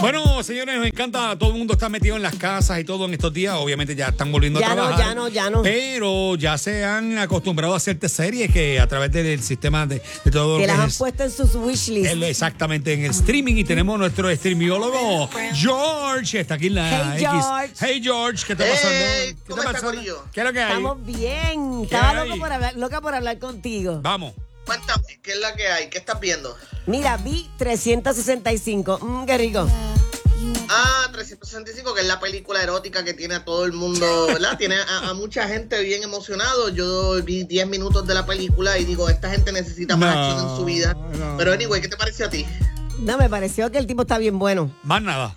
Bueno, 0.00 0.42
señores, 0.42 0.76
nos 0.78 0.86
encanta. 0.86 1.36
Todo 1.38 1.50
el 1.50 1.58
mundo 1.58 1.74
está 1.74 1.88
metido 1.90 2.16
en 2.16 2.22
las 2.22 2.34
casas 2.36 2.80
y 2.80 2.84
todo 2.84 3.04
en 3.04 3.12
estos 3.12 3.32
días. 3.34 3.54
Obviamente 3.58 3.94
ya 3.94 4.08
están 4.08 4.32
volviendo 4.32 4.58
Ya 4.58 4.72
a 4.72 4.74
no, 4.74 4.82
trabajar. 4.82 5.06
ya 5.08 5.14
no, 5.14 5.28
ya 5.28 5.50
no. 5.50 5.62
Pero 5.62 6.36
ya 6.36 6.56
se 6.56 6.84
han 6.84 7.18
acostumbrado 7.18 7.74
a 7.74 7.76
hacerte 7.76 8.08
series 8.08 8.50
que 8.50 8.80
a 8.80 8.86
través 8.86 9.12
del 9.12 9.42
sistema 9.42 9.86
de, 9.86 10.00
de 10.24 10.30
todo 10.30 10.56
Que 10.56 10.62
lo 10.62 10.66
las 10.68 10.76
que 10.76 10.82
han 10.82 10.88
es 10.88 10.96
puesto 10.98 11.22
en 11.24 11.30
sus 11.30 11.54
wishlist. 11.54 12.14
exactamente 12.22 12.94
en 12.94 13.04
el 13.04 13.10
streaming 13.10 13.56
y 13.56 13.64
tenemos 13.64 13.98
nuestro 13.98 14.34
streamiólogo 14.34 15.28
George 15.54 16.40
está 16.40 16.54
aquí 16.54 16.68
en 16.68 16.74
la 16.76 17.14
Hey, 17.16 17.24
X. 17.24 17.28
George. 17.30 17.74
Hey 17.80 18.00
George, 18.02 18.44
¿qué 18.46 18.52
está 18.54 18.64
Hey, 18.64 18.72
pasando? 18.74 18.98
¿Qué 18.98 19.36
¿cómo 19.50 19.62
está 19.62 19.72
pasando? 19.72 19.94
Corillo? 19.96 20.24
¿Qué 20.32 20.40
es 20.40 20.46
lo 20.46 20.52
que 20.52 20.60
hay? 20.60 20.68
Estamos 20.68 21.04
bien. 21.04 21.78
¿Qué 21.88 21.94
Estaba 21.94 22.24
loca 22.24 22.36
por, 22.36 22.52
hablar, 22.52 22.74
loca 22.76 23.00
por 23.02 23.14
hablar 23.14 23.38
contigo. 23.38 24.00
Vamos. 24.02 24.32
Cuéntame, 24.64 25.18
¿qué 25.22 25.32
es 25.32 25.40
la 25.40 25.54
que 25.56 25.66
hay? 25.66 25.88
¿Qué 25.90 25.98
estás 25.98 26.20
viendo? 26.20 26.56
Mira, 26.86 27.16
vi 27.16 27.48
365. 27.58 28.98
Mmm, 29.02 29.24
qué 29.26 29.36
rico. 29.38 29.66
Ah, 30.72 31.08
365, 31.12 31.94
que 31.94 32.02
es 32.02 32.06
la 32.06 32.20
película 32.20 32.62
erótica 32.62 33.02
que 33.04 33.12
tiene 33.12 33.34
a 33.34 33.44
todo 33.44 33.64
el 33.64 33.72
mundo, 33.72 34.26
¿verdad? 34.28 34.56
Tiene 34.56 34.76
a, 34.76 35.08
a 35.10 35.14
mucha 35.14 35.48
gente 35.48 35.82
bien 35.82 36.04
emocionado. 36.04 36.68
Yo 36.68 37.20
vi 37.24 37.42
10 37.42 37.66
minutos 37.66 38.06
de 38.06 38.14
la 38.14 38.24
película 38.24 38.78
y 38.78 38.84
digo, 38.84 39.08
esta 39.08 39.28
gente 39.30 39.50
necesita 39.50 39.96
más 39.96 40.14
No, 40.14 40.20
acción 40.22 40.48
en 40.50 40.56
su 40.56 40.64
vida. 40.64 40.94
no. 40.94 41.36
Pero 41.36 41.52
anyway, 41.52 41.80
¿qué 41.80 41.88
te 41.88 41.96
pareció 41.96 42.26
a 42.26 42.30
ti? 42.30 42.46
No, 43.00 43.18
me 43.18 43.28
pareció 43.28 43.70
que 43.72 43.78
el 43.78 43.86
tipo 43.88 44.02
está 44.02 44.18
bien 44.18 44.38
bueno. 44.38 44.72
Más 44.84 45.02
nada. 45.02 45.34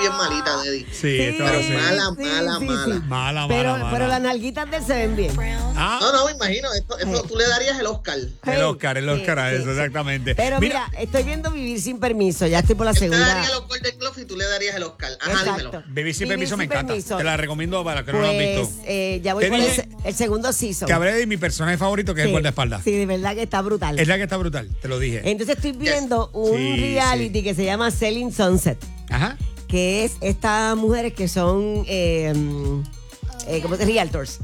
Bien 0.00 0.12
malita, 0.16 0.62
Deddy. 0.62 0.86
Sí, 0.92 1.20
esto 1.20 1.44
pero 1.44 1.62
ser- 1.62 1.76
mala, 1.76 2.10
mala, 2.12 2.60
mala. 2.60 2.94
Mala, 3.08 3.48
Pero, 3.48 3.72
mala, 3.72 3.90
pero 3.90 4.06
las 4.08 4.20
nalguitas 4.20 4.70
de 4.70 4.76
él 4.78 4.84
se 4.84 4.92
ven 4.94 5.16
bien. 5.16 5.32
Ah, 5.76 5.98
No, 6.00 6.12
no, 6.12 6.26
me 6.26 6.32
imagino, 6.32 6.72
esto, 6.74 6.98
esto 6.98 7.22
tú 7.22 7.36
le 7.36 7.46
darías 7.48 7.78
el 7.78 7.86
Oscar. 7.86 8.18
el 8.18 8.62
Oscar, 8.62 8.98
el 8.98 9.04
Sí, 9.04 9.10
Oscar 9.10 9.38
a 9.38 9.50
sí, 9.50 9.56
eso, 9.56 9.64
sí. 9.64 9.70
exactamente. 9.70 10.34
Pero 10.34 10.60
mira, 10.60 10.90
estoy 10.98 11.22
viendo 11.22 11.50
Vivir 11.50 11.80
sin 11.80 11.98
permiso. 11.98 12.46
Ya 12.46 12.58
estoy 12.60 12.74
por 12.74 12.84
la 12.86 12.90
Él 12.92 12.96
te 12.96 13.00
segunda. 13.08 13.26
daría 13.26 13.50
los 13.50 13.68
Golden 13.68 13.98
Globes 13.98 14.18
y 14.18 14.24
tú 14.26 14.36
le 14.36 14.44
darías 14.46 14.76
el 14.76 14.82
Oscar. 14.82 15.10
Ajá, 15.20 15.44
dímelo. 15.44 15.68
Exacto. 15.68 15.82
Vivir 15.92 16.14
sin 16.14 16.24
Vivir 16.24 16.38
permiso 16.38 16.56
me 16.56 16.64
encanta. 16.64 16.86
permiso. 16.88 17.16
Te 17.16 17.24
la 17.24 17.36
recomiendo 17.36 17.82
para 17.84 18.00
los 18.00 18.06
que 18.06 18.12
no 18.12 18.20
lo 18.20 18.28
han 18.28 18.36
Pues 18.36 18.58
visto. 18.68 18.82
eh, 18.86 19.20
ya 19.22 19.34
voy 19.34 19.44
Te 19.44 19.50
por 19.50 19.58
el, 20.04 20.14
segundo 20.14 20.52
season. 20.52 20.86
Que 20.86 20.92
hablé 20.92 21.12
de 21.14 21.26
mi 21.26 21.36
personaje 21.36 21.78
favorito, 21.78 22.14
que 22.14 22.20
es 22.20 22.24
el 22.24 22.28
Sí, 22.28 22.32
guardaespaldas. 22.32 22.82
Sí, 22.84 22.92
de 22.92 23.06
verdad 23.06 23.34
que 23.34 23.42
está 23.42 23.60
brutal. 23.62 23.98
Es 23.98 24.08
la 24.08 24.16
que 24.16 24.22
está 24.24 24.36
brutal, 24.36 24.68
te 24.80 24.88
lo 24.88 24.98
dije. 24.98 25.22
Entonces 25.24 25.56
estoy 25.56 25.72
viendo 25.72 26.28
un 26.32 26.56
Sí, 26.56 26.76
reality 26.94 27.38
sí. 27.38 27.44
que 27.44 27.54
se 27.54 27.64
llama 27.64 27.90
Selling 27.90 28.32
Sunset, 28.32 28.78
Ajá. 29.10 29.36
Que 29.68 30.04
es 30.04 30.16
estas 30.20 30.76
mujeres 30.76 31.12
que 31.12 31.28
son, 31.28 31.84
eh, 31.86 32.32
eh, 33.46 33.60
¿cómo 33.62 33.76
se 33.76 33.86
dice? 33.86 33.98
Realtors. 33.98 34.40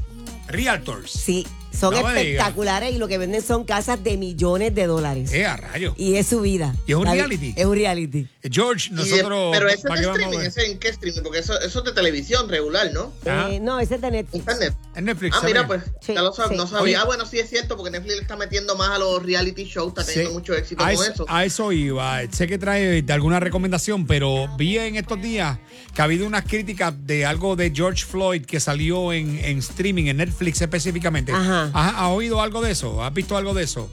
Realtors. 0.47 1.11
Sí, 1.11 1.45
son 1.75 1.93
No 1.93 2.07
espectaculares 2.09 2.93
y 2.93 2.97
lo 2.97 3.07
que 3.07 3.17
venden 3.17 3.41
son 3.41 3.63
casas 3.65 4.03
de 4.03 4.17
millones 4.17 4.73
de 4.75 4.87
dólares. 4.87 5.31
Eh, 5.33 5.45
a 5.45 5.57
rayo. 5.57 5.93
Y 5.97 6.15
es 6.15 6.27
su 6.27 6.41
vida. 6.41 6.75
¿Y 6.87 6.91
es 6.91 6.97
un 6.97 7.05
reality? 7.05 7.53
Es 7.55 7.65
un 7.65 7.75
reality. 7.75 8.27
George, 8.49 8.89
Y 8.91 8.95
de- 8.95 9.01
nosotros. 9.01 9.49
pero 9.53 9.67
ese 9.67 9.77
es 9.77 9.83
¿para 9.83 10.01
de 10.01 10.07
streaming? 10.07 10.39
¿ese 10.39 10.71
en 10.71 10.79
qué 10.79 10.89
streaming? 10.89 11.21
Porque 11.23 11.39
eso, 11.39 11.59
eso 11.61 11.79
es 11.79 11.85
de 11.85 11.91
televisión 11.91 12.47
regular, 12.49 12.91
¿no? 12.93 13.11
Ajá. 13.25 13.51
Eh, 13.51 13.59
no, 13.59 13.79
ese 13.79 13.95
es 13.95 14.01
de 14.01 14.11
Netflix. 14.11 14.35
Internet. 14.39 14.73
En 14.95 15.05
Netflix. 15.05 15.35
Ah, 15.37 15.41
mira, 15.45 15.67
pues, 15.67 15.81
Sí, 16.01 16.13
ya 16.13 16.21
lo 16.21 16.33
sab- 16.33 16.49
sí. 16.49 16.55
no 16.55 16.67
sabía. 16.67 16.81
Oye. 16.83 16.95
Ah, 16.95 17.05
bueno, 17.05 17.25
sí 17.25 17.39
es 17.39 17.49
cierto, 17.49 17.75
porque 17.75 17.91
Netflix 17.91 18.15
le 18.15 18.21
está 18.21 18.35
metiendo 18.37 18.75
más 18.75 18.89
a 18.91 18.99
los 18.99 19.21
reality 19.23 19.63
shows, 19.65 19.89
está 19.89 20.05
teniendo 20.05 20.29
Sí. 20.31 20.33
mucho 20.35 20.53
éxito 20.53 20.81
a 20.83 20.85
con 20.85 20.93
eso, 20.93 21.11
eso. 21.13 21.25
a 21.27 21.45
eso 21.45 21.71
iba. 21.71 22.21
Sé 22.31 22.47
que 22.47 22.57
trae 22.57 23.01
de 23.01 23.13
alguna 23.13 23.39
recomendación, 23.39 24.05
pero 24.07 24.47
vi 24.57 24.77
en 24.77 24.95
estos 24.95 25.21
días 25.21 25.57
que 25.93 26.01
ha 26.01 26.05
habido 26.05 26.25
unas 26.27 26.43
críticas 26.45 26.93
de 27.05 27.25
algo 27.25 27.55
de 27.55 27.71
George 27.73 28.05
Floyd 28.05 28.45
que 28.45 28.59
salió 28.59 29.11
en, 29.13 29.39
en 29.43 29.57
streaming, 29.59 30.05
en 30.05 30.17
Netflix 30.17 30.61
específicamente. 30.61 31.31
Ajá. 31.31 31.64
¿Has, 31.73 31.93
has 31.95 32.09
oído 32.09 32.41
algo 32.41 32.61
de 32.61 32.71
eso? 32.71 33.03
¿Has 33.03 33.13
visto 33.13 33.35
algo 33.37 33.53
de 33.53 33.63
eso? 33.63 33.89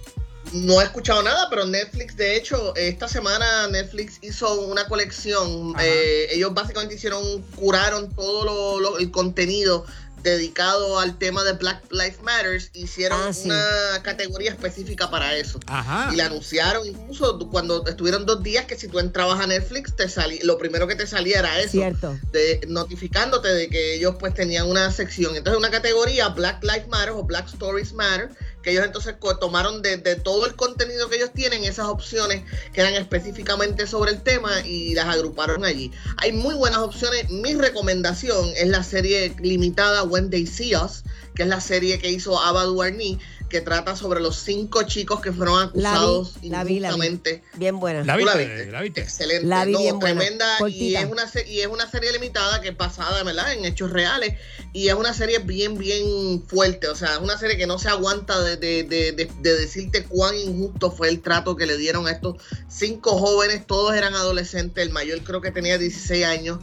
No 0.52 0.80
he 0.82 0.84
escuchado 0.84 1.22
nada, 1.22 1.46
pero 1.48 1.64
Netflix, 1.64 2.14
de 2.16 2.36
hecho, 2.36 2.74
esta 2.76 3.08
semana 3.08 3.68
Netflix 3.68 4.18
hizo 4.20 4.60
una 4.62 4.86
colección. 4.86 5.74
Eh, 5.80 6.26
ellos 6.32 6.52
básicamente 6.52 6.94
hicieron, 6.96 7.22
curaron 7.56 8.10
todo 8.14 8.44
lo- 8.44 8.80
lo- 8.80 8.98
el 8.98 9.10
contenido 9.10 9.86
dedicado 10.22 10.98
al 10.98 11.18
tema 11.18 11.44
de 11.44 11.52
Black 11.52 11.82
Lives 11.90 12.22
Matters. 12.22 12.70
Hicieron 12.74 13.20
Ah, 13.22 13.32
sí. 13.32 13.46
una 13.50 14.02
categoría 14.02 14.50
específica 14.50 15.10
para 15.10 15.36
eso. 15.36 15.60
Ajá. 15.66 16.10
Y 16.12 16.16
la 16.16 16.26
anunciaron 16.26 16.86
incluso 16.86 17.38
cuando 17.50 17.84
estuvieron 17.86 18.26
dos 18.26 18.42
días 18.42 18.66
que 18.66 18.76
si 18.76 18.88
tú 18.88 18.98
entrabas 18.98 19.40
a 19.40 19.46
Netflix, 19.46 19.94
te 19.96 20.08
salí, 20.08 20.38
lo 20.42 20.58
primero 20.58 20.86
que 20.86 20.94
te 20.96 21.06
salía 21.06 21.38
era 21.40 21.60
eso. 21.60 21.72
Cierto. 21.72 22.18
de 22.32 22.60
notificándote 22.68 23.48
de 23.48 23.68
que 23.68 23.94
ellos 23.96 24.16
pues 24.18 24.34
tenían 24.34 24.68
una 24.68 24.90
sección. 24.90 25.36
Entonces 25.36 25.58
una 25.58 25.70
categoría 25.70 26.28
Black 26.28 26.62
Lives 26.62 26.88
Matter 26.88 27.10
o 27.10 27.22
Black 27.24 27.46
Stories 27.48 27.92
Matter, 27.92 28.30
que 28.62 28.70
ellos 28.70 28.84
entonces 28.84 29.16
tomaron 29.40 29.82
de, 29.82 29.96
de 29.96 30.16
todo 30.16 30.46
el 30.46 30.54
contenido 30.54 31.08
que 31.08 31.16
ellos 31.16 31.30
tienen, 31.34 31.64
esas 31.64 31.86
opciones 31.86 32.44
que 32.72 32.80
eran 32.80 32.94
específicamente 32.94 33.86
sobre 33.86 34.12
el 34.12 34.22
tema 34.22 34.60
y 34.64 34.94
las 34.94 35.06
agruparon 35.06 35.64
allí. 35.64 35.90
Hay 36.18 36.32
muy 36.32 36.54
buenas 36.54 36.78
opciones. 36.78 37.30
Mi 37.30 37.54
recomendación 37.54 38.50
es 38.56 38.68
la 38.68 38.82
serie 38.82 39.34
limitada 39.40 40.04
When 40.04 40.30
They 40.30 40.46
See 40.46 40.74
Us, 40.76 41.02
que 41.34 41.42
es 41.42 41.48
la 41.48 41.60
serie 41.60 41.98
que 41.98 42.10
hizo 42.10 42.38
Ava 42.38 42.64
DuVernay, 42.64 43.18
que 43.52 43.60
trata 43.60 43.94
sobre 43.94 44.18
los 44.20 44.36
cinco 44.36 44.82
chicos 44.84 45.20
que 45.20 45.30
fueron 45.30 45.70
La 45.74 45.90
vi, 45.92 45.96
acusados 45.98 46.32
la 46.32 46.40
vi, 46.40 46.50
la 46.50 46.64
vi. 46.64 46.74
injustamente. 46.96 47.44
Bien 47.54 47.78
buena. 47.78 48.02
¿La 48.02 48.16
¿Tú 48.18 48.24
la 48.24 48.34
viste? 48.34 48.66
¿La 48.72 48.80
viste? 48.80 49.00
Excelente. 49.02 49.46
La 49.46 49.64
vi 49.66 49.72
no, 49.74 49.78
bien 49.80 49.98
buena, 50.00 50.20
tremenda. 50.20 50.68
Y 50.70 50.94
es, 50.96 51.04
una, 51.04 51.24
y 51.46 51.60
es 51.60 51.66
una 51.66 51.88
serie 51.90 52.10
limitada 52.12 52.60
que 52.62 52.70
es 52.70 52.76
basada, 52.76 53.22
¿verdad? 53.22 53.52
En 53.52 53.64
hechos 53.66 53.90
reales. 53.90 54.34
Y 54.72 54.88
es 54.88 54.94
una 54.94 55.12
serie 55.12 55.38
bien, 55.40 55.76
bien 55.76 56.42
fuerte. 56.48 56.88
O 56.88 56.96
sea, 56.96 57.12
es 57.12 57.18
una 57.18 57.36
serie 57.38 57.58
que 57.58 57.66
no 57.66 57.78
se 57.78 57.90
aguanta 57.90 58.40
de, 58.40 58.56
de- 58.56 58.84
de- 58.84 59.12
de- 59.12 59.30
de 59.40 59.54
decirte 59.56 60.04
cuán 60.04 60.34
injusto 60.36 60.90
fue 60.90 61.10
el 61.10 61.20
trato 61.20 61.54
que 61.54 61.66
le 61.66 61.76
dieron 61.76 62.06
a 62.08 62.10
estos 62.12 62.36
cinco 62.68 63.18
jóvenes. 63.18 63.66
Todos 63.66 63.94
eran 63.94 64.14
adolescentes. 64.14 64.82
El 64.84 64.92
mayor 64.94 65.20
creo 65.22 65.42
que 65.42 65.50
tenía 65.50 65.76
16 65.76 66.24
años. 66.24 66.58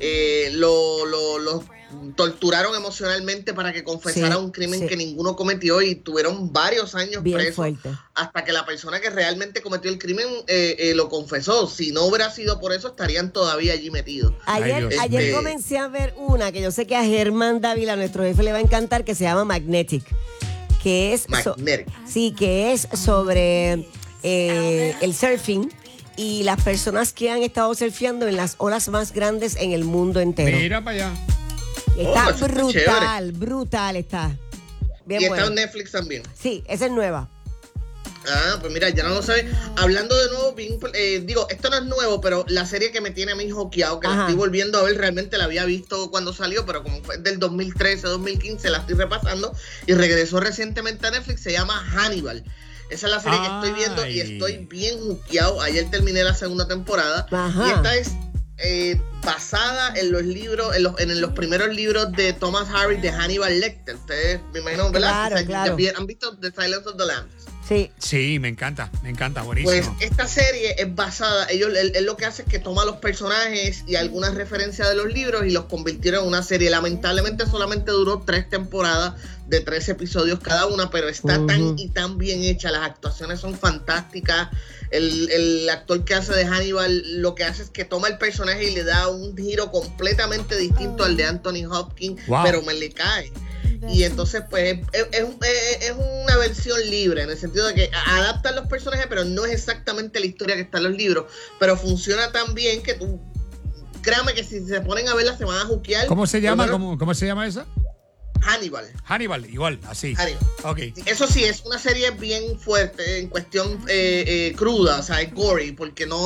Eh, 0.00 0.50
lo, 0.54 1.06
lo- 1.06 1.64
torturaron 2.16 2.74
emocionalmente 2.74 3.52
para 3.54 3.72
que 3.72 3.84
confesara 3.84 4.34
Sí, 4.36 4.40
un 4.40 4.50
crimen 4.50 4.80
sí. 4.80 4.86
que 4.86 4.96
ninguno 4.96 5.36
cometió 5.36 5.82
y 5.82 5.94
tuvieron 5.94 6.52
varios 6.52 6.94
años 6.94 7.22
Bien 7.22 7.36
presos 7.36 7.54
fuerte. 7.56 7.90
hasta 8.14 8.44
que 8.44 8.52
la 8.52 8.64
persona 8.64 9.00
que 9.00 9.10
realmente 9.10 9.60
cometió 9.62 9.90
el 9.90 9.98
crimen 9.98 10.26
eh, 10.46 10.76
eh, 10.78 10.94
lo 10.94 11.08
confesó. 11.08 11.66
Si 11.68 11.92
no 11.92 12.04
hubiera 12.06 12.30
sido 12.30 12.60
por 12.60 12.72
eso, 12.72 12.88
estarían 12.88 13.32
todavía 13.32 13.74
allí 13.74 13.90
metidos. 13.90 14.32
Ay, 14.46 14.64
Ayer, 14.72 14.88
ayer 15.00 15.22
mío. 15.24 15.36
comencé 15.36 15.78
a 15.78 15.88
ver 15.88 16.14
una 16.16 16.50
que 16.50 16.62
yo 16.62 16.70
sé 16.70 16.86
que 16.86 16.96
a 16.96 17.04
Germán 17.04 17.60
Dávila, 17.60 17.94
nuestro 17.96 18.22
jefe, 18.24 18.42
le 18.42 18.52
va 18.52 18.58
a 18.58 18.62
encantar, 18.62 19.04
que 19.04 19.14
se 19.14 19.24
llama 19.24 19.44
Magnetic. 19.44 20.02
Que 20.82 21.12
es. 21.12 21.26
so- 21.44 21.56
sí, 22.08 22.34
que 22.36 22.72
es 22.72 22.88
sobre 22.94 23.86
eh, 24.22 24.94
el 25.00 25.14
surfing 25.14 25.70
y 26.16 26.42
las 26.42 26.62
personas 26.62 27.12
que 27.12 27.30
han 27.30 27.42
estado 27.42 27.74
surfeando 27.74 28.28
en 28.28 28.36
las 28.36 28.54
olas 28.58 28.88
más 28.88 29.12
grandes 29.12 29.56
en 29.56 29.72
el 29.72 29.84
mundo 29.84 30.20
entero. 30.20 30.56
Mira 30.56 30.82
para 30.82 31.08
allá. 31.08 31.12
Está 31.96 32.26
Oh, 32.26 32.30
está 32.30 32.46
brutal, 32.48 33.32
brutal 33.32 33.96
está. 33.96 34.36
Bien 35.04 35.22
y 35.22 35.24
está 35.26 35.46
en 35.46 35.54
Netflix 35.54 35.92
también. 35.92 36.22
Sí, 36.38 36.64
esa 36.66 36.86
es 36.86 36.92
nueva. 36.92 37.28
Ah, 38.28 38.58
pues 38.60 38.72
mira, 38.72 38.88
ya 38.90 39.02
no 39.02 39.10
lo 39.10 39.22
sé. 39.22 39.46
Hablando 39.76 40.16
de 40.16 40.28
nuevo, 40.30 40.52
bien, 40.52 40.78
eh, 40.94 41.22
digo, 41.24 41.48
esto 41.50 41.70
no 41.70 41.76
es 41.76 41.84
nuevo, 41.84 42.20
pero 42.20 42.44
la 42.48 42.64
serie 42.66 42.92
que 42.92 43.00
me 43.00 43.10
tiene 43.10 43.32
a 43.32 43.34
mí 43.34 43.50
joqueado, 43.50 43.98
que 43.98 44.06
Ajá. 44.06 44.16
la 44.16 44.22
estoy 44.22 44.36
volviendo 44.36 44.78
a 44.78 44.82
ver, 44.84 44.96
realmente 44.96 45.36
la 45.38 45.44
había 45.44 45.64
visto 45.64 46.10
cuando 46.10 46.32
salió, 46.32 46.64
pero 46.64 46.82
como 46.82 47.02
fue 47.02 47.18
del 47.18 47.38
2013, 47.38 48.06
2015, 48.06 48.70
la 48.70 48.78
estoy 48.78 48.94
repasando 48.94 49.52
y 49.86 49.94
regresó 49.94 50.38
recientemente 50.40 51.06
a 51.06 51.10
Netflix, 51.10 51.42
se 51.42 51.52
llama 51.52 51.74
Hannibal. 51.94 52.44
Esa 52.92 53.06
es 53.06 53.12
la 53.12 53.20
serie 53.20 53.38
que 53.40 53.46
estoy 53.46 53.72
viendo 53.72 54.06
y 54.06 54.20
estoy 54.20 54.66
bien 54.66 55.00
juqueado. 55.00 55.62
Ayer 55.62 55.90
terminé 55.90 56.22
la 56.22 56.34
segunda 56.34 56.68
temporada. 56.68 57.26
Ajá. 57.30 57.66
Y 57.66 57.70
esta 57.70 57.94
es 57.96 58.12
eh, 58.58 59.00
basada 59.24 59.94
en 59.96 60.12
los 60.12 60.22
libros, 60.22 60.76
en 60.76 60.82
los, 60.82 61.00
en 61.00 61.20
los 61.20 61.32
primeros 61.32 61.74
libros 61.74 62.12
de 62.12 62.34
Thomas 62.34 62.68
Harris 62.68 63.00
de 63.00 63.10
Hannibal 63.10 63.58
Lecter. 63.60 63.94
Ustedes 63.96 64.40
me 64.52 64.60
imagino, 64.60 64.92
¿verdad? 64.92 65.08
Claro, 65.08 65.34
O 65.34 65.38
sea, 65.38 65.46
claro. 65.46 65.76
¿Han 65.96 66.06
visto 66.06 66.36
The 66.38 66.52
Silence 66.52 66.88
of 66.88 66.96
the 66.98 67.06
Lambs? 67.06 67.41
Sí. 67.72 67.90
Sí, 67.98 68.38
me 68.38 68.48
encanta, 68.48 68.90
me 69.02 69.10
encanta, 69.10 69.42
buenísimo. 69.42 69.72
Pues 69.98 70.10
esta 70.10 70.26
serie 70.28 70.74
es 70.78 70.94
basada, 70.94 71.46
ellos, 71.50 71.70
él, 71.76 71.92
él 71.94 72.04
lo 72.04 72.16
que 72.16 72.26
hace 72.26 72.42
es 72.42 72.48
que 72.48 72.58
toma 72.58 72.84
los 72.84 72.96
personajes 72.96 73.84
y 73.86 73.96
algunas 73.96 74.34
referencias 74.34 74.88
de 74.88 74.94
los 74.94 75.06
libros 75.12 75.46
y 75.46 75.50
los 75.50 75.64
convirtieron 75.64 76.22
en 76.22 76.28
una 76.28 76.42
serie. 76.42 76.68
Lamentablemente 76.70 77.46
solamente 77.46 77.90
duró 77.90 78.22
tres 78.26 78.48
temporadas 78.50 79.14
de 79.46 79.60
tres 79.60 79.88
episodios 79.88 80.40
cada 80.40 80.66
una, 80.66 80.90
pero 80.90 81.08
está 81.08 81.44
tan 81.46 81.78
y 81.78 81.88
tan 81.88 82.18
bien 82.18 82.42
hecha, 82.42 82.70
las 82.70 82.82
actuaciones 82.82 83.40
son 83.40 83.58
fantásticas. 83.58 84.48
El, 84.90 85.30
el 85.30 85.68
actor 85.70 86.04
que 86.04 86.14
hace 86.14 86.34
de 86.34 86.44
Hannibal 86.46 87.22
lo 87.22 87.34
que 87.34 87.44
hace 87.44 87.62
es 87.62 87.70
que 87.70 87.86
toma 87.86 88.08
el 88.08 88.18
personaje 88.18 88.64
y 88.70 88.74
le 88.74 88.84
da 88.84 89.08
un 89.08 89.34
giro 89.36 89.70
completamente 89.70 90.56
distinto 90.58 91.04
al 91.04 91.16
de 91.16 91.24
Anthony 91.24 91.64
Hopkins, 91.70 92.26
Wow. 92.26 92.42
pero 92.44 92.60
me 92.62 92.74
le 92.74 92.90
cae. 92.92 93.32
Y 93.88 94.04
entonces, 94.04 94.42
pues, 94.48 94.78
es, 94.92 95.08
es- 95.12 95.24
es- 95.24 95.88
es 95.88 95.92
una 96.21 96.21
versión 96.42 96.78
libre, 96.90 97.22
en 97.22 97.30
el 97.30 97.38
sentido 97.38 97.66
de 97.66 97.74
que 97.74 97.90
adaptan 98.06 98.56
los 98.56 98.66
personajes, 98.66 99.06
pero 99.08 99.24
no 99.24 99.44
es 99.44 99.52
exactamente 99.52 100.20
la 100.20 100.26
historia 100.26 100.56
que 100.56 100.62
está 100.62 100.78
en 100.78 100.84
los 100.84 100.92
libros. 100.92 101.26
Pero 101.58 101.76
funciona 101.76 102.30
tan 102.32 102.54
bien 102.54 102.82
que 102.82 102.94
tú, 102.94 103.20
créame 104.02 104.34
que 104.34 104.44
si 104.44 104.66
se 104.66 104.80
ponen 104.80 105.08
a 105.08 105.14
verla 105.14 105.36
se 105.36 105.44
van 105.44 105.58
a 105.58 105.64
juquear. 105.64 106.06
¿Cómo 106.06 106.26
se 106.26 106.40
llama? 106.40 106.68
¿Cómo, 106.68 106.98
cómo 106.98 107.14
se 107.14 107.26
llama 107.26 107.46
esa? 107.46 107.66
Hannibal. 108.42 108.84
Hannibal, 109.04 109.48
igual, 109.48 109.78
así. 109.86 110.14
Hannibal. 110.16 110.42
Ok. 110.64 110.78
Eso 111.06 111.26
sí, 111.26 111.44
es 111.44 111.62
una 111.64 111.78
serie 111.78 112.10
bien 112.10 112.58
fuerte 112.58 113.18
en 113.18 113.28
cuestión 113.28 113.78
eh, 113.88 114.24
eh, 114.26 114.54
cruda, 114.56 114.98
o 114.98 115.02
sea, 115.02 115.20
es 115.22 115.32
gory, 115.32 115.72
porque 115.72 116.06
no, 116.06 116.18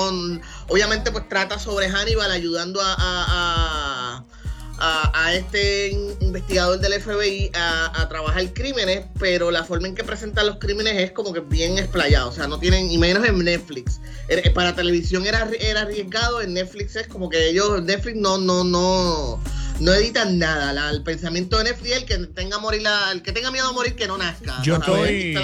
obviamente 0.69 1.13
pues 1.13 1.29
trata 1.29 1.59
sobre 1.59 1.89
Hannibal 1.91 2.31
ayudando 2.31 2.81
a, 2.81 2.95
a, 2.95 2.97
a, 2.99 3.86
a- 4.79 5.35
este 5.35 5.89
in- 5.89 6.15
investigador 6.21 6.79
del 6.81 6.93
FBI 7.01 7.51
a, 7.55 8.01
a 8.03 8.09
trabajar 8.09 8.53
crímenes, 8.53 9.05
pero 9.19 9.51
la 9.51 9.65
forma 9.65 9.89
en 9.89 9.95
que 9.95 10.05
presentan 10.05 10.47
los 10.47 10.57
crímenes 10.59 10.97
es 10.99 11.13
como 11.13 11.33
que 11.33 11.41
bien 11.41 11.79
explayado, 11.79 12.29
o 12.29 12.33
sea, 12.33 12.47
no 12.47 12.59
tienen, 12.59 12.91
y 12.91 12.99
menos 12.99 13.25
en 13.27 13.39
Netflix. 13.45 14.01
Eh, 14.29 14.51
Para 14.51 14.75
televisión 14.75 15.27
era, 15.27 15.49
era 15.61 15.83
arriesgado, 15.83 16.41
en 16.43 16.55
Netflix 16.55 16.97
es 16.97 17.07
como 17.09 17.29
que 17.29 17.49
ellos, 17.49 17.83
Netflix 17.83 18.17
no, 18.17 18.39
no, 18.39 18.65
no 18.65 19.41
no 19.81 19.93
editan 19.93 20.39
nada. 20.39 20.73
La- 20.73 20.91
el 20.91 21.03
pensamiento 21.03 21.59
de 21.59 21.65
Netflix 21.65 21.91
es 21.93 21.97
el 21.99 22.05
que 22.07 22.19
tenga 22.29 22.59
morir 22.59 22.83
la- 22.83 23.13
el 23.13 23.23
que 23.23 23.33
tenga 23.33 23.51
miedo 23.51 23.69
a 23.69 23.73
morir 23.73 23.95
que 23.95 24.07
no 24.07 24.17
nazca. 24.17 24.61
Yo 24.63 24.77
estoy, 24.77 25.35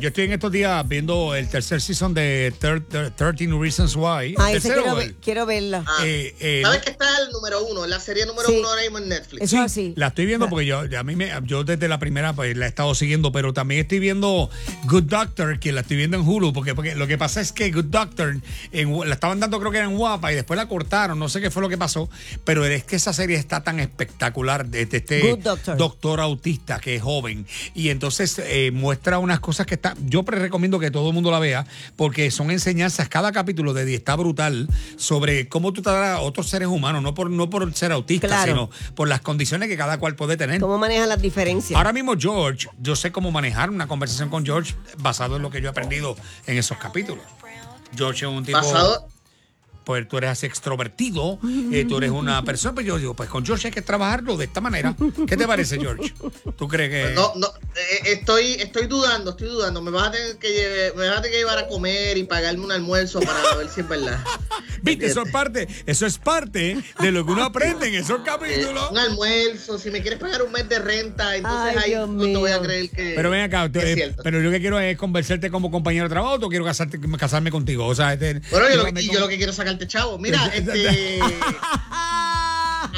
yo 0.00 0.08
estoy 0.08 0.24
en 0.24 0.32
estos 0.32 0.52
días 0.52 0.86
viendo 0.86 1.34
el 1.34 1.48
tercer 1.48 1.80
season 1.80 2.12
de 2.14 2.52
Thir- 2.60 2.84
Thir- 2.86 3.14
13 3.16 3.58
Reasons 3.58 3.96
Why. 3.96 4.34
Ah, 4.38 4.52
ese 4.52 4.68
quiero, 4.68 4.94
ver- 4.94 5.14
quiero 5.14 5.46
verla. 5.46 5.84
Ah, 5.86 5.98
eh, 6.04 6.34
eh, 6.40 6.60
¿Sabes 6.64 6.82
que 6.82 6.90
está 6.90 7.06
el 7.24 7.30
número 7.32 7.64
uno? 7.64 7.86
La 7.86 8.00
serie 8.00 8.26
número 8.26 8.48
Sí. 8.48 8.56
uno 8.58 8.68
ahora 8.68 8.82
mismo 8.82 8.98
en 8.98 9.08
Netflix. 9.08 9.42
Eso 9.44 9.56
es 9.56 9.62
así. 9.62 9.92
La 9.96 10.08
estoy 10.08 10.26
viendo 10.26 10.48
porque 10.48 10.66
yo, 10.66 10.80
a 10.98 11.02
mí 11.02 11.16
me, 11.16 11.30
yo 11.44 11.64
desde 11.64 11.88
la 11.88 11.98
primera 11.98 12.32
pues 12.34 12.56
la 12.56 12.66
he 12.66 12.68
estado 12.68 12.94
siguiendo, 12.94 13.32
pero 13.32 13.52
también 13.52 13.80
estoy 13.82 13.98
viendo 13.98 14.50
Good 14.84 15.04
Doctor, 15.04 15.58
que 15.58 15.72
la 15.72 15.80
estoy 15.80 15.96
viendo 15.96 16.16
en 16.18 16.26
Hulu, 16.28 16.52
porque, 16.52 16.74
porque 16.74 16.94
lo 16.94 17.06
que 17.06 17.16
pasa 17.18 17.40
es 17.40 17.52
que 17.52 17.70
Good 17.70 17.86
Doctor 17.86 18.36
en- 18.72 19.08
la 19.08 19.14
estaban 19.14 19.40
dando 19.40 19.58
creo 19.58 19.70
que 19.72 19.78
era 19.78 19.86
en 19.86 19.96
Guapa 19.96 20.32
y 20.32 20.34
después 20.34 20.56
la 20.58 20.68
cortaron, 20.68 21.18
no 21.18 21.28
sé 21.28 21.40
qué 21.40 21.50
fue 21.50 21.62
lo 21.62 21.68
que 21.68 21.78
pasó, 21.78 22.08
pero 22.44 22.64
es 22.64 22.84
que 22.84 22.96
esa 22.96 23.12
serie 23.12 23.36
está 23.36 23.62
tan 23.62 23.69
espectacular 23.78 24.66
de, 24.66 24.82
este 24.90 25.36
Doctor. 25.36 25.76
doctor 25.76 26.20
autista 26.20 26.80
que 26.80 26.96
es 26.96 27.02
joven 27.02 27.46
y 27.74 27.90
entonces 27.90 28.40
eh, 28.42 28.70
muestra 28.72 29.18
unas 29.18 29.38
cosas 29.40 29.66
que 29.66 29.74
está, 29.74 29.94
yo 30.06 30.22
pre- 30.24 30.38
recomiendo 30.38 30.78
que 30.78 30.90
todo 30.90 31.08
el 31.08 31.14
mundo 31.14 31.30
la 31.30 31.38
vea 31.38 31.66
porque 31.96 32.30
son 32.30 32.50
enseñanzas, 32.50 33.08
cada 33.10 33.30
capítulo 33.32 33.74
de 33.74 33.90
está 33.94 34.14
brutal 34.16 34.68
sobre 34.96 35.48
cómo 35.48 35.72
tú 35.72 35.82
tratas 35.82 36.18
a 36.18 36.20
otros 36.20 36.48
seres 36.48 36.68
humanos, 36.68 37.02
no 37.02 37.12
por, 37.14 37.28
no 37.30 37.50
por 37.50 37.72
ser 37.74 37.92
autista, 37.92 38.28
Claro. 38.28 38.52
sino 38.52 38.94
por 38.94 39.08
las 39.08 39.20
condiciones 39.20 39.68
que 39.68 39.76
cada 39.76 39.98
cual 39.98 40.14
puede 40.16 40.36
tener. 40.36 40.60
¿Cómo 40.60 40.78
manejan 40.78 41.08
las 41.08 41.20
diferencias? 41.20 41.76
Ahora 41.76 41.92
mismo 41.92 42.14
George, 42.18 42.68
yo 42.78 42.94
sé 42.96 43.10
cómo 43.10 43.30
manejar 43.32 43.68
una 43.70 43.88
conversación 43.88 44.28
con 44.28 44.46
George 44.46 44.74
basado 44.98 45.36
en 45.36 45.42
lo 45.42 45.50
que 45.50 45.60
yo 45.60 45.66
he 45.66 45.70
aprendido 45.70 46.16
en 46.46 46.56
esos 46.56 46.78
capítulos. 46.78 47.24
George 47.96 48.24
es 48.26 48.30
un 48.32 48.44
tipo, 48.44 48.58
Basado, 48.58 49.08
pues 49.84 50.06
tú 50.08 50.18
eres 50.18 50.30
así 50.30 50.46
extrovertido, 50.46 51.38
eh, 51.72 51.84
tú 51.88 51.98
eres 51.98 52.10
una 52.10 52.42
persona, 52.44 52.74
pues 52.74 52.86
yo 52.86 52.98
digo, 52.98 53.14
pues 53.14 53.28
con 53.28 53.44
George 53.44 53.68
hay 53.68 53.72
que 53.72 53.82
trabajarlo 53.82 54.36
de 54.36 54.44
esta 54.44 54.60
manera. 54.60 54.94
¿Qué 55.26 55.36
te 55.36 55.46
parece, 55.46 55.78
George? 55.78 56.12
¿Tú 56.56 56.68
crees 56.68 56.90
que...? 56.90 57.14
no, 57.14 57.32
no, 57.36 57.46
eh, 57.46 57.69
estoy, 58.04 58.52
estoy 58.54 58.86
dudando, 58.86 59.30
estoy 59.30 59.48
dudando. 59.48 59.80
Me 59.82 59.90
vas 59.90 60.08
a 60.08 60.10
tener 60.12 60.36
que 60.38 60.48
lle- 60.48 60.94
me 60.96 61.08
vas 61.08 61.18
a 61.18 61.22
tener 61.22 61.32
que 61.32 61.38
llevar 61.38 61.58
a 61.58 61.66
comer 61.68 62.16
y 62.18 62.24
pagarme 62.24 62.64
un 62.64 62.72
almuerzo 62.72 63.20
para 63.20 63.56
ver 63.56 63.68
si 63.68 63.80
es 63.80 63.88
verdad. 63.88 64.18
Viste, 64.82 65.06
eso 65.06 65.22
es 65.22 65.30
parte, 65.30 65.68
eso 65.86 66.06
es 66.06 66.16
parte 66.18 66.76
de 67.00 67.12
lo 67.12 67.24
que 67.26 67.32
uno 67.32 67.44
aprende 67.44 67.88
en 67.88 67.94
esos 67.94 68.20
Eh, 68.20 68.22
capítulos. 68.24 68.90
un 68.90 68.98
almuerzo, 68.98 69.78
si 69.78 69.90
me 69.90 70.00
quieres 70.02 70.18
pagar 70.18 70.42
un 70.42 70.52
mes 70.52 70.68
de 70.68 70.78
renta, 70.78 71.36
entonces 71.36 71.76
Ay, 71.84 71.92
ahí 71.94 72.06
no 72.08 72.22
te 72.24 72.36
voy 72.36 72.50
a 72.50 72.60
creer 72.60 72.90
que. 72.90 73.12
Pero 73.16 73.30
ven 73.30 73.42
acá, 73.42 73.70
que 73.70 73.78
es 73.78 73.84
eh, 73.84 73.94
cierto. 73.94 74.22
pero 74.22 74.40
yo 74.40 74.50
que 74.50 74.60
quiero 74.60 74.78
es 74.80 74.96
convencerte 74.96 75.50
como 75.50 75.70
compañero 75.70 76.04
de 76.04 76.10
trabajo 76.10 76.34
o 76.40 76.48
quiero 76.48 76.64
casarte, 76.64 76.98
casarme 77.18 77.50
contigo. 77.50 77.86
O 77.86 77.94
sea, 77.94 78.12
este, 78.14 78.40
Bueno, 78.50 78.68
yo 78.70 78.76
lo, 78.76 78.84
con- 78.84 78.96
yo 78.96 79.20
lo 79.20 79.28
que 79.28 79.36
quiero 79.36 79.50
es 79.50 79.56
sacarte 79.56 79.86
chavo. 79.86 80.18
Mira, 80.20 80.46
este. 80.54 81.18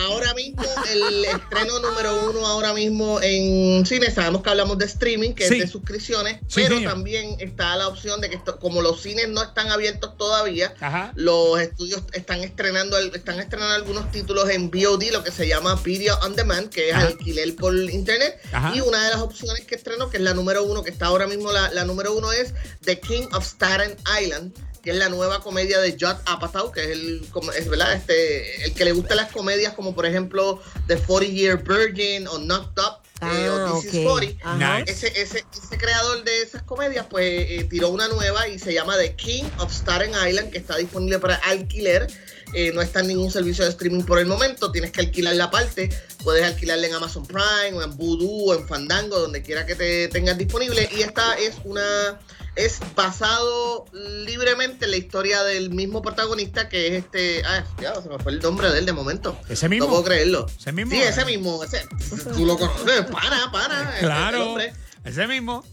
Ahora 0.09 0.33
mismo, 0.35 0.63
el 0.93 1.25
estreno 1.25 1.79
número 1.81 2.31
uno 2.31 2.47
ahora 2.47 2.73
mismo 2.73 3.21
en 3.21 3.85
cine, 3.87 4.11
sabemos 4.11 4.43
que 4.43 4.51
hablamos 4.51 4.79
de 4.79 4.85
streaming, 4.87 5.33
que 5.33 5.49
Sí. 5.49 5.55
es 5.55 5.61
de 5.61 5.67
suscripciones, 5.69 6.39
Sí, 6.49 6.63
pero 6.63 6.77
señor. 6.77 6.93
también 6.93 7.37
está 7.41 7.77
la 7.77 7.89
opción 7.89 8.21
de 8.21 8.31
que 8.31 8.37
esto- 8.37 8.59
como 8.59 8.81
los 8.83 9.03
cines 9.03 9.29
no 9.29 9.43
están 9.43 9.71
abiertos 9.71 10.17
todavía, 10.17 10.75
Ajá. 10.81 11.13
los 11.17 11.61
estudios 11.61 12.03
están 12.13 12.43
estrenando 12.45 12.97
están 12.99 13.41
estrenando 13.41 13.75
algunos 13.75 14.11
títulos 14.13 14.49
en 14.51 14.71
VOD, 14.71 15.11
lo 15.11 15.25
que 15.25 15.31
se 15.31 15.49
llama 15.49 15.75
Video 15.85 16.19
On 16.23 16.35
Demand, 16.37 16.69
que 16.71 16.91
es 16.91 16.95
Ajá. 16.95 17.07
alquiler 17.09 17.55
por 17.57 17.75
internet. 17.75 18.41
Ajá. 18.53 18.73
Y 18.75 18.81
una 18.81 19.03
de 19.05 19.11
las 19.11 19.21
opciones 19.21 19.65
que 19.65 19.75
estrenó, 19.75 20.11
que 20.11 20.19
es 20.19 20.23
la 20.23 20.35
número 20.35 20.63
uno, 20.65 20.83
que 20.83 20.91
está 20.91 21.07
ahora 21.07 21.27
mismo 21.27 21.51
la, 21.53 21.71
la 21.73 21.85
número 21.85 22.15
uno, 22.15 22.33
es 22.33 22.55
The 22.85 23.01
King 23.01 23.29
of 23.33 23.45
Staten 23.45 23.97
Island 24.23 24.53
que 24.83 24.91
es 24.91 24.97
la 24.97 25.09
nueva 25.09 25.41
comedia 25.41 25.79
de 25.81 25.93
Judd 25.93 26.17
Apatow, 26.27 26.73
que 26.73 26.83
es 26.83 26.89
el, 26.91 27.27
como- 27.31 27.53
es 27.53 27.69
verdad, 27.69 27.93
este, 27.93 28.65
el 28.65 28.75
que 28.75 28.85
le 28.85 28.93
gusta 28.93 29.15
las 29.15 29.31
comedias 29.31 29.75
como 29.75 29.95
por 29.95 30.07
ejemplo 30.07 30.61
The 30.89 30.97
40 30.99 31.33
Year 31.35 31.63
Virgin 31.63 32.27
o 32.27 32.39
Knocked 32.39 32.83
Up 32.83 32.99
eh, 33.23 33.49
Ah, 33.49 33.73
o 33.75 33.81
This 33.81 33.95
is 33.95 34.05
40. 34.05 34.51
Ajá. 34.51 34.79
Nice. 34.81 34.91
Ese, 34.91 35.07
ese, 35.23 35.45
ese 35.53 35.79
creador 35.79 36.25
de 36.25 36.43
esas 36.43 36.63
comedias 36.65 37.07
pues 37.09 37.25
eh, 37.49 37.67
tiró 37.71 37.91
una 37.91 38.09
nueva 38.09 38.49
y 38.49 38.59
se 38.59 38.75
llama 38.75 38.97
The 38.99 39.15
King 39.15 39.45
of 39.59 39.73
Staten 39.73 40.11
Island, 40.29 40.51
que 40.51 40.59
está 40.59 40.77
disponible 40.77 41.21
para 41.21 41.37
alquiler. 41.37 42.09
Eh, 42.55 42.71
no 42.75 42.83
está 42.83 43.01
en 43.01 43.07
ningún 43.07 43.31
servicio 43.31 43.65
de 43.65 43.71
streaming 43.71 44.03
por 44.03 44.19
el 44.19 44.27
momento, 44.27 44.71
tienes 44.73 44.91
que 44.91 45.01
alquilar 45.01 45.37
la 45.37 45.51
parte. 45.53 45.89
Puedes 46.25 46.45
alquilarla 46.45 46.87
en 46.89 46.95
Amazon 46.95 47.25
Prime, 47.25 47.73
o 47.79 47.83
en 47.83 47.97
Voodoo, 47.97 48.51
o 48.51 48.55
en 48.55 48.67
Fandango, 48.69 49.19
donde 49.21 49.41
quiera 49.43 49.65
que 49.65 49.75
te 49.77 50.09
tengas 50.09 50.37
disponible. 50.37 50.87
Y 50.95 51.03
esta 51.03 51.35
es 51.35 51.55
una. 51.65 52.21
Es 52.55 52.81
basado 52.95 53.87
libremente 53.93 54.85
en 54.85 54.91
la 54.91 54.99
historia 54.99 55.43
del 55.43 55.71
mismo 55.71 56.03
protagonista 56.03 56.69
que 56.69 56.89
es 56.89 56.93
este. 57.05 57.43
Ah, 57.47 57.65
se 58.03 58.09
me 58.09 58.19
fue 58.19 58.33
el 58.33 58.41
nombre 58.41 58.71
de 58.71 58.79
él 58.79 58.87
de 58.87 58.93
momento. 58.93 59.39
¿Ese 59.49 59.69
mismo? 59.69 59.87
No 59.87 59.91
puedo 59.91 60.05
creerlo. 60.05 60.47
¿Ese 60.59 60.73
mismo? 60.73 60.93
Sí, 60.93 61.01
ese 61.01 61.25
mismo. 61.25 61.65
Ese, 61.65 61.87
tú 62.35 62.45
lo 62.45 62.59
conoces. 62.59 63.07
Para, 63.07 63.51
para. 63.51 63.97
Claro, 64.01 64.39
nombre. 64.45 64.75
ese 65.05 65.27
mismo. 65.27 65.65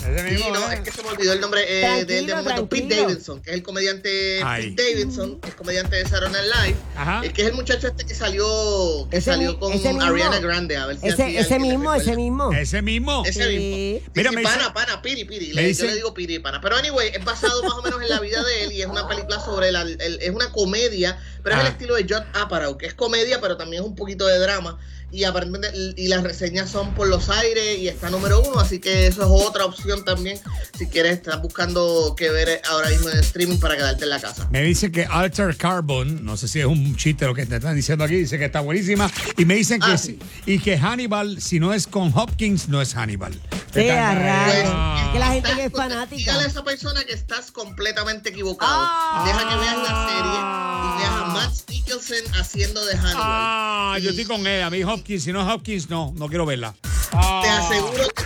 Ese 0.00 0.28
Sí, 0.28 0.34
mismo. 0.36 0.50
no, 0.54 0.70
eh. 0.70 0.74
es 0.74 0.80
que 0.80 0.90
se 0.92 1.02
me 1.02 1.08
olvidó 1.10 1.32
el 1.32 1.40
nombre 1.40 1.62
eh, 1.68 2.04
de 2.04 2.18
él 2.18 2.26
de 2.26 2.32
Tranquilo, 2.32 2.42
momento. 2.42 2.68
Pete. 2.68 2.96
Davidson, 2.96 3.42
que 3.42 3.50
es 3.50 3.56
el 3.56 3.62
comediante 3.62 4.42
Ay. 4.42 4.70
Pete 4.72 4.94
Davidson, 4.94 5.40
que 5.40 5.48
es 5.50 5.54
comediante 5.54 5.96
de 5.96 6.02
Saturday 6.08 6.32
Night 6.32 6.44
Live. 6.66 6.76
Ajá. 6.96 7.20
eh, 7.24 7.32
que 7.32 7.42
es 7.42 7.48
el 7.48 7.54
muchacho 7.54 7.86
este 7.88 8.04
que 8.06 8.14
salió, 8.14 9.08
que 9.10 9.18
Ese 9.18 9.30
salió 9.30 9.58
con 9.58 9.72
ese 9.72 9.88
mismo. 9.92 10.02
Ariana 10.02 10.38
Grande. 10.40 10.76
A 10.76 10.86
ver 10.86 10.98
si 10.98 11.06
Ese, 11.08 11.38
ese 11.38 11.58
mismo, 11.58 11.94
ese 11.94 12.16
mismo. 12.16 12.52
Ese 12.52 12.82
mismo. 12.82 13.22
Ese 13.26 13.48
Sí. 13.50 13.56
mismo. 13.56 14.10
Mira, 14.14 14.30
sí, 14.30 14.36
me 14.36 14.42
pana, 14.42 14.56
dice- 14.58 14.70
pana, 14.74 15.02
piri, 15.02 15.24
piri. 15.24 15.52
Le- 15.52 15.66
dice- 15.66 15.82
Yo 15.84 15.88
le 15.90 15.96
digo 15.96 16.14
piri, 16.14 16.38
pana. 16.38 16.60
Pero 16.60 16.76
anyway, 16.76 17.08
es 17.14 17.24
basado 17.24 17.62
más 17.62 17.72
o 17.74 17.82
menos 17.82 18.00
en 18.02 18.08
la 18.08 18.20
vida 18.20 18.42
de 18.42 18.64
él 18.64 18.72
y 18.72 18.82
es 18.82 18.88
una 18.88 19.06
película 19.08 19.38
sobre 19.40 19.70
la, 19.72 19.82
el- 19.82 20.18
es 20.20 20.30
una 20.30 20.50
comedia, 20.52 21.18
pero 21.42 21.56
es 21.56 21.62
Ah. 21.62 21.66
el 21.66 21.72
estilo 21.72 21.94
de 21.94 22.02
Judd 22.04 22.22
Apatow, 22.34 22.76
que 22.78 22.86
es 22.86 22.94
comedia, 22.94 23.40
pero 23.40 23.56
también 23.56 23.82
es 23.82 23.88
un 23.88 23.94
poquito 23.94 24.26
de 24.26 24.38
drama. 24.38 24.78
Y 25.12 25.24
aparentemente, 25.24 25.76
y 25.96 26.06
las 26.06 26.22
reseñas 26.22 26.70
son 26.70 26.94
por 26.94 27.08
los 27.08 27.30
aires 27.30 27.78
y 27.80 27.88
está 27.88 28.10
número 28.10 28.40
uno, 28.42 28.60
así 28.60 28.78
que 28.78 29.08
eso 29.08 29.22
es 29.22 29.44
otra 29.44 29.64
opción 29.64 29.89
también. 29.98 30.38
Si 30.78 30.86
quieres, 30.86 31.12
estás 31.14 31.40
buscando 31.42 32.14
que 32.16 32.30
ver 32.30 32.60
ahora 32.70 32.88
mismo 32.90 33.08
en 33.10 33.18
streaming 33.18 33.58
para 33.58 33.76
quedarte 33.76 34.04
en 34.04 34.10
la 34.10 34.20
casa. 34.20 34.48
Me 34.50 34.62
dice 34.62 34.90
que 34.90 35.04
Alter 35.04 35.56
Carbon, 35.56 36.24
no 36.24 36.36
sé 36.36 36.48
si 36.48 36.60
es 36.60 36.66
un 36.66 36.96
chiste 36.96 37.26
lo 37.26 37.34
que 37.34 37.44
te 37.46 37.56
están 37.56 37.74
diciendo 37.76 38.04
aquí, 38.04 38.14
dice 38.16 38.38
que 38.38 38.46
está 38.46 38.60
buenísima. 38.60 39.10
Y 39.36 39.44
me 39.44 39.54
dicen 39.54 39.80
que 39.80 39.92
Ah, 39.92 39.98
sí. 39.98 40.18
y 40.46 40.58
que 40.60 40.78
Hannibal, 40.78 41.40
si 41.42 41.60
no 41.60 41.72
es 41.74 41.86
con 41.86 42.12
Hopkins, 42.16 42.68
no 42.68 42.80
es 42.80 42.94
Hannibal. 42.94 43.32
Sí, 43.72 43.80
Están- 43.80 43.98
a 43.98 44.14
rayos. 44.46 44.70
Ah. 44.72 45.02
Es 45.06 45.12
que 45.12 45.18
la 45.18 45.32
gente 45.32 45.50
que 45.54 45.64
es 45.66 45.72
fanática. 45.72 46.16
Dígale 46.16 46.44
a 46.44 46.46
esa 46.46 46.64
persona 46.64 47.04
que 47.04 47.12
estás 47.12 47.50
completamente 47.52 48.30
equivocado. 48.30 48.72
Ah. 48.74 49.22
Deja 49.26 49.48
que 49.48 49.56
veas 49.56 49.76
la 49.76 50.08
serie 50.08 50.40
y 50.40 50.98
veas 50.98 51.12
a 51.12 51.24
Matt 51.32 51.52
Mikkelsen 51.68 52.34
haciendo 52.34 52.84
de 52.84 52.92
Hannibal. 52.96 53.16
Ah, 53.22 53.98
yo 54.00 54.10
estoy 54.10 54.24
con 54.24 54.46
él. 54.46 54.62
A 54.62 54.70
mí 54.70 54.82
Hopkins, 54.82 55.22
si 55.24 55.32
no 55.32 55.40
es 55.46 55.54
Hopkins, 55.54 55.88
no, 55.88 56.12
no 56.16 56.28
quiero 56.28 56.46
verla. 56.46 56.74
Te 57.42 57.48
aseguro 57.48 58.08
que 58.10 58.19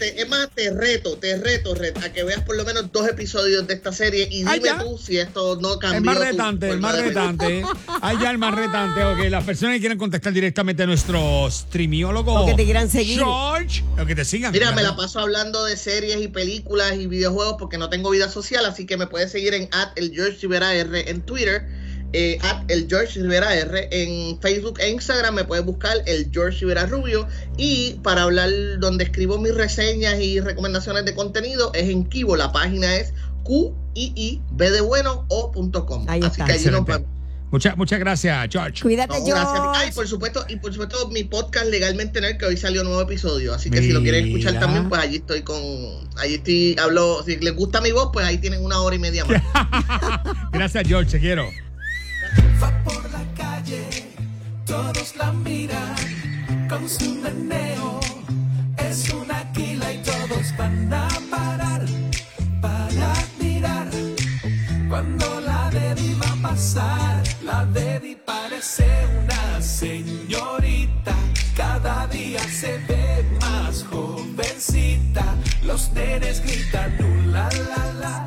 te- 0.00 0.20
es 0.20 0.28
más, 0.28 0.48
te 0.52 0.70
reto, 0.72 1.16
te 1.18 1.36
reto, 1.36 1.74
Red, 1.76 1.96
a 1.98 2.12
que 2.12 2.24
veas 2.24 2.42
por 2.42 2.56
lo 2.56 2.64
menos 2.64 2.90
dos 2.90 3.06
episodios 3.08 3.66
de 3.68 3.74
esta 3.74 3.92
serie 3.92 4.26
y 4.30 4.38
dime 4.38 4.60
ya. 4.64 4.78
tú 4.82 4.98
si 4.98 5.18
esto 5.18 5.56
no 5.60 5.78
cambió. 5.78 5.98
El 5.98 6.04
más 6.04 6.16
tu 6.16 6.22
retante, 6.24 6.70
el 6.70 6.80
más 6.80 6.98
retante. 6.98 7.62
Ahí 8.00 8.16
ya 8.22 8.30
el 8.30 8.38
más 8.38 8.54
retante. 8.54 9.04
Ok, 9.04 9.18
las 9.30 9.44
personas 9.44 9.74
que 9.76 9.80
quieren 9.80 9.98
contactar 9.98 10.32
directamente 10.32 10.82
a 10.82 10.86
nuestro 10.86 11.48
streamiólogo. 11.50 12.34
O 12.34 12.46
que 12.46 12.54
te 12.54 12.64
quieran 12.64 12.90
seguir. 12.90 13.18
George, 13.18 13.84
o 14.00 14.06
que 14.06 14.14
te 14.16 14.24
sigan. 14.24 14.50
Mira, 14.52 14.72
me 14.72 14.82
la 14.82 14.96
paso 14.96 15.20
hablando 15.20 15.64
de 15.64 15.76
series 15.76 16.20
y 16.22 16.28
películas 16.28 16.94
y 16.96 17.06
videojuegos 17.06 17.56
porque 17.58 17.78
no 17.78 17.88
tengo 17.90 18.10
vida 18.10 18.28
social, 18.28 18.64
así 18.66 18.86
que 18.86 18.96
me 18.96 19.06
puedes 19.06 19.30
seguir 19.30 19.54
en 19.54 19.68
at 19.72 19.90
el 19.96 20.12
George 20.12 20.38
Rivera 20.42 20.74
R 20.74 21.10
en 21.10 21.20
Twitter, 21.22 21.66
eh, 22.12 22.38
at 22.42 22.62
el 22.68 22.86
George 22.88 23.20
Rivera 23.20 23.54
R 23.54 23.88
en 23.90 24.40
Facebook 24.40 24.80
e 24.80 24.90
Instagram 24.90 25.34
me 25.34 25.44
puedes 25.44 25.64
buscar 25.64 25.96
el 26.06 26.28
George 26.32 26.60
Rivera 26.60 26.86
Rubio 26.86 27.26
y 27.56 28.00
para 28.02 28.22
hablar 28.22 28.50
donde 28.80 29.04
escribo 29.04 29.38
mis 29.38 29.54
reseñas 29.54 30.20
y 30.20 30.40
recomendaciones 30.40 31.04
de 31.04 31.14
contenido 31.14 31.72
es 31.74 31.88
en 31.88 32.04
Kibo, 32.04 32.36
la 32.36 32.52
página 32.52 32.96
es 32.96 33.12
q 33.44 33.74
i 33.94 34.12
i 34.16 34.42
b 34.52 34.70
de 34.70 34.80
bueno 34.80 35.24
o 35.28 35.50
punto 35.52 35.86
com. 35.86 36.04
Ahí 36.08 36.20
así 36.20 36.40
está. 36.40 36.46
que 36.46 36.52
allí 36.52 36.66
nos. 36.66 36.84
Muchas, 37.50 37.76
muchas 37.76 37.98
gracias, 37.98 38.48
George. 38.48 38.80
Cuídate, 38.80 39.18
No, 39.18 39.24
gracias. 39.24 39.52
George. 39.52 39.80
Ay, 39.80 39.90
por 39.92 40.06
supuesto, 40.06 40.44
y 40.48 40.56
por 40.56 40.72
supuesto 40.72 41.08
mi 41.08 41.24
podcast 41.24 41.66
Legalmente 41.66 42.20
Nerd, 42.20 42.38
que 42.38 42.44
hoy 42.44 42.56
salió 42.56 42.82
un 42.82 42.88
nuevo 42.88 43.02
episodio. 43.02 43.52
Así 43.52 43.70
que 43.70 43.80
si 43.82 43.92
lo 43.92 44.02
quieren 44.02 44.26
escuchar 44.26 44.60
también, 44.60 44.88
pues 44.88 45.00
allí 45.00 45.16
estoy 45.16 45.42
con. 45.42 45.60
Allí 46.16 46.34
estoy, 46.34 46.76
hablo. 46.80 47.22
Si 47.24 47.36
les 47.38 47.56
gusta 47.56 47.80
mi 47.80 47.90
voz, 47.90 48.10
pues 48.12 48.24
ahí 48.24 48.38
tienen 48.38 48.64
una 48.64 48.80
hora 48.80 48.94
y 48.94 49.00
media 49.00 49.24
más. 49.24 49.42
Gracias, 50.52 50.86
George, 50.86 51.10
te 51.10 51.18
quiero. 51.18 51.48
Va 52.62 52.70
por 52.84 53.10
la 53.10 53.24
calle, 53.36 53.86
todos 54.66 55.16
la 55.16 55.32
miran 55.32 55.96
con 56.68 56.88
su 56.88 57.14
meneo. 57.16 58.00
Es 58.78 59.10
una 59.10 59.38
aquila 59.38 59.92
y 59.92 59.98
todos 60.02 60.56
van 60.56 60.92
a 60.92 61.08
parar 61.30 61.84
para 62.60 63.14
mirar 63.38 63.88
cuando 64.88 65.40
la 65.40 65.70
Dedi 65.70 66.14
va 66.14 66.30
a 66.30 66.50
pasar. 66.50 67.22
La 67.42 67.64
Dedi 67.66 68.16
parece 68.24 68.86
una 69.22 69.60
señorita, 69.60 71.14
cada 71.56 72.06
día 72.08 72.42
se 72.48 72.78
ve 72.88 73.24
más 73.40 73.84
jovencita. 73.84 75.24
Los 75.64 75.92
nenes 75.92 76.40
gritan, 76.42 76.92
uh, 77.00 77.26
la 77.30 77.48
la 77.70 77.92
la, 78.02 78.26